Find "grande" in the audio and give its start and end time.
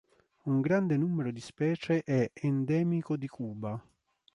0.61-0.97